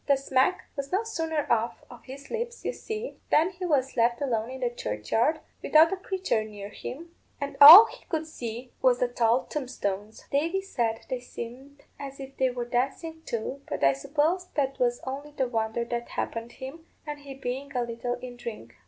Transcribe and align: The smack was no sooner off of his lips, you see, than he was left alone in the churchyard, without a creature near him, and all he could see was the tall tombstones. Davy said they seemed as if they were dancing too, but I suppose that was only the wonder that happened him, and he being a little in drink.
The 0.07 0.17
smack 0.17 0.65
was 0.75 0.91
no 0.91 1.03
sooner 1.03 1.45
off 1.51 1.83
of 1.87 2.05
his 2.05 2.31
lips, 2.31 2.65
you 2.65 2.73
see, 2.73 3.17
than 3.29 3.51
he 3.51 3.67
was 3.67 3.95
left 3.95 4.19
alone 4.19 4.49
in 4.49 4.61
the 4.61 4.71
churchyard, 4.71 5.39
without 5.61 5.93
a 5.93 5.95
creature 5.95 6.43
near 6.43 6.69
him, 6.69 7.13
and 7.39 7.55
all 7.61 7.85
he 7.85 8.05
could 8.05 8.25
see 8.25 8.71
was 8.81 8.97
the 8.97 9.07
tall 9.07 9.43
tombstones. 9.45 10.25
Davy 10.31 10.59
said 10.63 11.05
they 11.07 11.19
seemed 11.19 11.83
as 11.99 12.19
if 12.19 12.35
they 12.37 12.49
were 12.49 12.65
dancing 12.65 13.21
too, 13.27 13.61
but 13.69 13.83
I 13.83 13.93
suppose 13.93 14.47
that 14.55 14.79
was 14.79 15.01
only 15.03 15.33
the 15.33 15.47
wonder 15.47 15.85
that 15.85 16.09
happened 16.09 16.53
him, 16.53 16.87
and 17.05 17.19
he 17.19 17.35
being 17.35 17.77
a 17.77 17.83
little 17.83 18.15
in 18.15 18.37
drink. 18.37 18.73